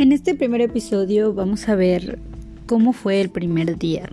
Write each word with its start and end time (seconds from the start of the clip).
En 0.00 0.12
este 0.12 0.34
primer 0.34 0.62
episodio 0.62 1.34
vamos 1.34 1.68
a 1.68 1.74
ver 1.74 2.18
cómo 2.64 2.94
fue 2.94 3.20
el 3.20 3.28
primer 3.28 3.76
día. 3.76 4.08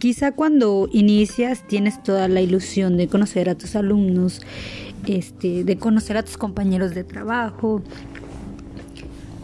Quizá 0.00 0.32
cuando 0.32 0.88
inicias 0.92 1.64
tienes 1.68 2.02
toda 2.02 2.26
la 2.26 2.40
ilusión 2.40 2.96
de 2.96 3.06
conocer 3.06 3.48
a 3.48 3.54
tus 3.54 3.76
alumnos, 3.76 4.42
este, 5.06 5.62
de 5.62 5.76
conocer 5.78 6.16
a 6.16 6.24
tus 6.24 6.36
compañeros 6.36 6.92
de 6.92 7.04
trabajo, 7.04 7.82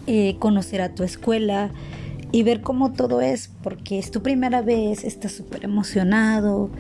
eh, 0.09 0.35
conocer 0.41 0.81
a 0.81 0.97
tu 0.97 1.05
escuela 1.05 1.71
y 2.33 2.43
ver 2.43 2.61
cómo 2.61 2.93
todo 2.93 3.21
es, 3.21 3.53
porque 3.63 4.01
es 4.01 4.11
tu 4.11 4.23
primera 4.23 4.63
vez, 4.63 5.05
estás 5.05 5.31
súper 5.31 5.63
emocionado, 5.63 6.71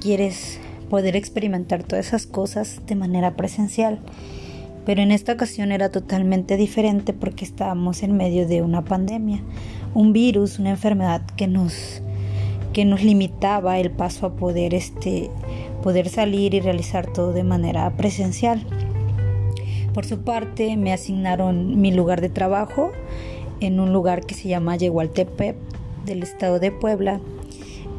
quieres 0.00 0.58
poder 0.90 1.14
experimentar 1.14 1.84
todas 1.84 2.08
esas 2.08 2.26
cosas 2.26 2.80
de 2.88 2.96
manera 2.96 3.36
presencial. 3.36 4.00
Pero 4.84 5.02
en 5.02 5.10
esta 5.10 5.32
ocasión 5.32 5.72
era 5.72 5.90
totalmente 5.90 6.56
diferente 6.56 7.12
porque 7.12 7.44
estábamos 7.44 8.02
en 8.02 8.16
medio 8.16 8.46
de 8.46 8.62
una 8.62 8.84
pandemia, 8.84 9.40
un 9.94 10.12
virus, 10.12 10.58
una 10.58 10.70
enfermedad 10.70 11.22
que 11.36 11.46
nos 11.46 12.02
que 12.72 12.84
nos 12.84 13.04
limitaba 13.04 13.78
el 13.78 13.92
paso 13.92 14.26
a 14.26 14.34
poder 14.34 14.74
este 14.74 15.30
poder 15.82 16.08
salir 16.08 16.54
y 16.54 16.60
realizar 16.60 17.12
todo 17.12 17.32
de 17.32 17.44
manera 17.44 17.88
presencial. 17.96 18.66
Por 19.94 20.04
su 20.04 20.22
parte, 20.22 20.76
me 20.76 20.92
asignaron 20.92 21.80
mi 21.80 21.92
lugar 21.92 22.20
de 22.20 22.30
trabajo 22.30 22.90
en 23.60 23.78
un 23.78 23.92
lugar 23.92 24.26
que 24.26 24.34
se 24.34 24.48
llama 24.48 24.76
Yehualtepec 24.76 25.56
del 26.04 26.22
estado 26.22 26.58
de 26.58 26.72
Puebla 26.72 27.20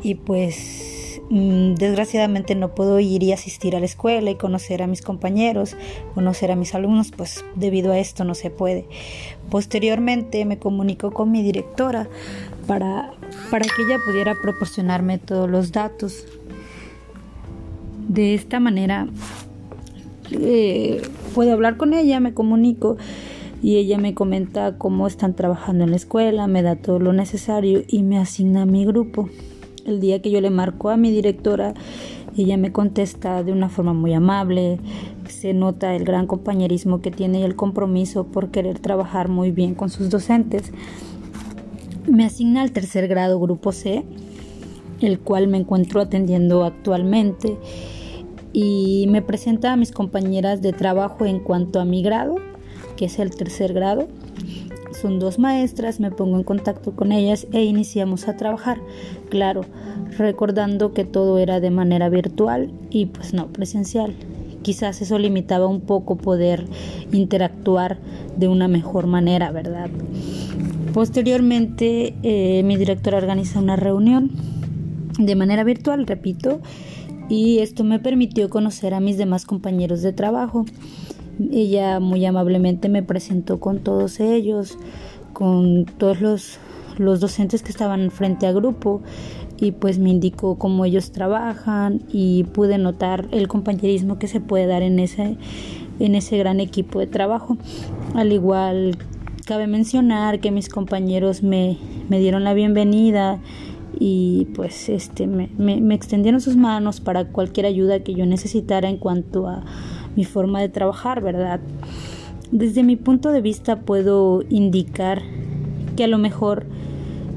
y 0.03 0.15
pues 0.15 0.84
desgraciadamente 1.29 2.55
no 2.55 2.75
puedo 2.75 2.99
ir 2.99 3.23
y 3.23 3.31
asistir 3.31 3.75
a 3.75 3.79
la 3.79 3.85
escuela 3.85 4.29
y 4.29 4.35
conocer 4.35 4.83
a 4.83 4.87
mis 4.87 5.01
compañeros, 5.01 5.75
conocer 6.13 6.51
a 6.51 6.55
mis 6.55 6.75
alumnos, 6.75 7.11
pues 7.15 7.43
debido 7.55 7.91
a 7.91 7.99
esto 7.99 8.23
no 8.23 8.35
se 8.35 8.49
puede. 8.49 8.85
Posteriormente 9.49 10.45
me 10.45 10.59
comunico 10.59 11.11
con 11.11 11.31
mi 11.31 11.41
directora 11.41 12.07
para, 12.67 13.11
para 13.49 13.65
que 13.65 13.83
ella 13.83 13.99
pudiera 14.05 14.35
proporcionarme 14.39 15.17
todos 15.17 15.49
los 15.49 15.71
datos. 15.71 16.25
De 18.07 18.35
esta 18.35 18.59
manera 18.59 19.07
eh, 20.31 21.01
puedo 21.33 21.53
hablar 21.53 21.77
con 21.77 21.93
ella, 21.93 22.19
me 22.19 22.33
comunico 22.33 22.97
y 23.63 23.77
ella 23.77 23.97
me 23.97 24.13
comenta 24.13 24.77
cómo 24.77 25.07
están 25.07 25.35
trabajando 25.35 25.85
en 25.85 25.89
la 25.89 25.95
escuela, 25.95 26.45
me 26.45 26.61
da 26.61 26.75
todo 26.75 26.99
lo 26.99 27.13
necesario 27.13 27.83
y 27.87 28.03
me 28.03 28.19
asigna 28.19 28.63
a 28.63 28.65
mi 28.67 28.85
grupo. 28.85 29.29
El 29.85 29.99
día 29.99 30.19
que 30.19 30.31
yo 30.31 30.41
le 30.41 30.49
marco 30.49 30.89
a 30.89 30.97
mi 30.97 31.11
directora, 31.11 31.75
ella 32.35 32.57
me 32.57 32.71
contesta 32.71 33.43
de 33.43 33.51
una 33.51 33.69
forma 33.69 33.93
muy 33.93 34.13
amable, 34.13 34.79
se 35.29 35.53
nota 35.53 35.95
el 35.95 36.03
gran 36.03 36.25
compañerismo 36.25 37.01
que 37.01 37.11
tiene 37.11 37.41
y 37.41 37.43
el 37.43 37.55
compromiso 37.55 38.23
por 38.25 38.49
querer 38.49 38.79
trabajar 38.79 39.29
muy 39.29 39.51
bien 39.51 39.75
con 39.75 39.91
sus 39.91 40.09
docentes. 40.09 40.71
Me 42.07 42.25
asigna 42.25 42.63
al 42.63 42.71
tercer 42.71 43.07
grado 43.07 43.39
grupo 43.39 43.71
C, 43.71 44.03
el 45.01 45.19
cual 45.19 45.47
me 45.47 45.59
encuentro 45.59 46.01
atendiendo 46.01 46.63
actualmente, 46.63 47.55
y 48.53 49.05
me 49.09 49.21
presenta 49.21 49.71
a 49.71 49.75
mis 49.75 49.91
compañeras 49.91 50.63
de 50.63 50.73
trabajo 50.73 51.25
en 51.25 51.39
cuanto 51.39 51.79
a 51.79 51.85
mi 51.85 52.01
grado, 52.01 52.37
que 52.97 53.05
es 53.05 53.19
el 53.19 53.35
tercer 53.35 53.73
grado 53.73 54.07
son 54.95 55.19
dos 55.19 55.39
maestras, 55.39 55.99
me 55.99 56.11
pongo 56.11 56.37
en 56.37 56.43
contacto 56.43 56.95
con 56.95 57.11
ellas 57.11 57.47
e 57.51 57.63
iniciamos 57.63 58.27
a 58.27 58.37
trabajar. 58.37 58.79
Claro, 59.29 59.61
recordando 60.17 60.93
que 60.93 61.05
todo 61.05 61.37
era 61.37 61.59
de 61.59 61.69
manera 61.69 62.09
virtual 62.09 62.71
y 62.89 63.07
pues 63.07 63.33
no 63.33 63.47
presencial. 63.47 64.13
Quizás 64.61 65.01
eso 65.01 65.19
limitaba 65.19 65.67
un 65.67 65.81
poco 65.81 66.17
poder 66.17 66.65
interactuar 67.11 67.99
de 68.35 68.47
una 68.47 68.67
mejor 68.67 69.05
manera, 69.05 69.51
¿verdad? 69.51 69.89
Posteriormente, 70.93 72.15
eh, 72.23 72.63
mi 72.63 72.77
directora 72.77 73.17
organiza 73.17 73.59
una 73.59 73.75
reunión 73.75 74.31
de 75.19 75.35
manera 75.35 75.63
virtual, 75.63 76.07
repito, 76.07 76.61
y 77.29 77.59
esto 77.59 77.83
me 77.83 77.99
permitió 77.99 78.49
conocer 78.49 78.93
a 78.93 78.99
mis 78.99 79.17
demás 79.17 79.45
compañeros 79.45 80.01
de 80.01 80.13
trabajo. 80.13 80.65
Ella 81.51 81.99
muy 81.99 82.25
amablemente 82.25 82.89
me 82.89 83.03
presentó 83.03 83.59
con 83.59 83.79
todos 83.79 84.19
ellos, 84.19 84.77
con 85.33 85.85
todos 85.85 86.21
los, 86.21 86.59
los 86.97 87.19
docentes 87.19 87.61
que 87.61 87.71
estaban 87.71 88.09
frente 88.11 88.47
a 88.47 88.53
grupo 88.53 89.01
y 89.57 89.71
pues 89.71 89.99
me 89.99 90.09
indicó 90.09 90.57
cómo 90.57 90.85
ellos 90.85 91.11
trabajan 91.11 92.01
y 92.11 92.43
pude 92.45 92.77
notar 92.77 93.27
el 93.31 93.47
compañerismo 93.47 94.19
que 94.19 94.27
se 94.27 94.39
puede 94.39 94.65
dar 94.65 94.81
en 94.81 94.99
ese, 94.99 95.37
en 95.99 96.15
ese 96.15 96.37
gran 96.37 96.59
equipo 96.59 96.99
de 96.99 97.07
trabajo. 97.07 97.57
Al 98.13 98.31
igual 98.31 98.97
cabe 99.45 99.67
mencionar 99.67 100.39
que 100.39 100.51
mis 100.51 100.69
compañeros 100.69 101.43
me, 101.43 101.77
me 102.09 102.19
dieron 102.19 102.43
la 102.43 102.53
bienvenida 102.53 103.39
y 103.97 104.47
pues 104.55 104.89
este 104.89 105.27
me, 105.27 105.49
me 105.57 105.95
extendieron 105.95 106.41
sus 106.41 106.57
manos 106.57 106.99
para 106.99 107.25
cualquier 107.25 107.65
ayuda 107.65 108.01
que 108.01 108.13
yo 108.13 108.25
necesitara 108.25 108.89
en 108.89 108.97
cuanto 108.97 109.47
a 109.47 109.63
mi 110.15 110.25
forma 110.25 110.61
de 110.61 110.69
trabajar, 110.69 111.21
¿verdad? 111.21 111.59
Desde 112.51 112.83
mi 112.83 112.95
punto 112.95 113.31
de 113.31 113.41
vista 113.41 113.81
puedo 113.81 114.43
indicar 114.49 115.21
que 115.95 116.03
a 116.03 116.07
lo 116.07 116.17
mejor 116.17 116.65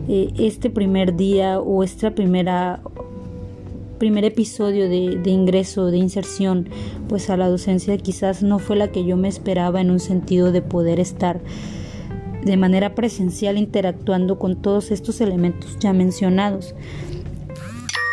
eh, 0.09 0.33
este 0.39 0.71
primer 0.71 1.17
día 1.17 1.61
o 1.61 1.83
esta 1.83 2.15
primera 2.15 2.81
primer 3.99 4.25
episodio 4.25 4.89
de, 4.89 5.19
de, 5.19 5.31
ingreso, 5.31 5.87
de 5.87 5.97
inserción, 5.97 6.69
pues 7.09 7.31
a 7.31 7.37
la 7.37 7.49
docencia 7.49 7.99
quizás 7.99 8.45
no 8.45 8.61
fue 8.61 8.77
la 8.77 8.93
que 8.93 9.05
yo 9.05 9.17
me 9.17 9.27
esperaba 9.27 9.81
en 9.81 9.91
un 9.91 9.99
sentido 9.99 10.53
de 10.53 10.63
poder 10.63 11.01
estar 11.01 11.41
de 12.45 12.57
manera 12.57 12.95
presencial 12.95 13.59
interactuando 13.59 14.39
con 14.39 14.57
todos 14.57 14.93
estos 14.93 15.21
elementos 15.21 15.77
ya 15.81 15.93
mencionados 15.93 16.77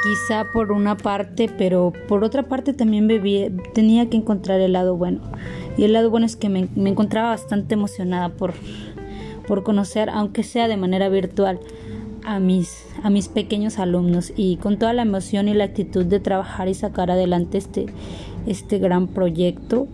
quizá 0.05 0.51
por 0.53 0.71
una 0.71 0.95
parte, 0.95 1.49
pero 1.57 1.91
por 2.07 2.23
otra 2.23 2.43
parte 2.43 2.73
también 2.73 3.07
tenía 3.73 4.07
que 4.07 4.17
encontrar 4.17 4.61
el 4.61 4.73
lado 4.73 4.95
bueno. 4.95 5.21
Y 5.77 5.83
el 5.83 5.93
lado 5.93 6.11
bueno 6.11 6.27
es 6.27 6.35
que 6.35 6.47
me, 6.47 6.69
encontraba 6.75 7.29
bastante 7.29 7.73
emocionada 7.73 8.29
por, 8.29 8.53
por 9.47 9.63
conocer, 9.63 10.11
aunque 10.11 10.43
sea 10.43 10.67
de 10.67 10.77
manera 10.77 11.09
virtual, 11.09 11.59
a 12.23 12.39
mis, 12.39 12.85
a 13.03 13.09
mis 13.09 13.27
pequeños 13.29 13.79
alumnos 13.79 14.31
y 14.35 14.57
con 14.57 14.77
toda 14.77 14.93
la 14.93 15.01
emoción 15.01 15.47
y 15.47 15.55
la 15.55 15.63
actitud 15.63 16.05
de 16.05 16.19
trabajar 16.19 16.67
y 16.67 16.75
sacar 16.75 17.09
adelante 17.09 17.57
este, 17.57 17.87
este 18.45 18.77
gran 18.77 19.07
proyecto 19.07 19.87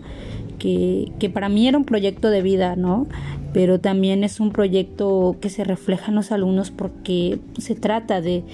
que, 0.58 1.10
que 1.18 1.30
para 1.30 1.48
mí 1.48 1.68
era 1.68 1.78
un 1.78 1.84
proyecto 1.84 2.28
de 2.28 2.42
vida, 2.42 2.76
¿no? 2.76 3.06
Pero 3.52 3.80
también 3.80 4.24
es 4.24 4.40
un 4.40 4.50
proyecto 4.50 5.36
que 5.40 5.50
se 5.50 5.64
refleja 5.64 6.08
en 6.08 6.16
los 6.16 6.32
alumnos 6.32 6.70
porque 6.70 7.38
se 7.58 7.74
trata 7.74 8.20
de, 8.20 8.44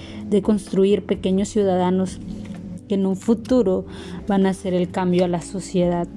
construir 0.43 1.03
pequeños 1.03 1.49
ciudadanos 1.49 2.19
que 2.87 2.95
en 2.95 3.05
un 3.05 3.15
futuro 3.15 3.85
van 4.27 4.45
a 4.45 4.49
hacer 4.49 4.73
el 4.73 4.89
cambio 4.89 5.25
a 5.25 5.27
la 5.27 5.41
sociedad. 5.41 6.07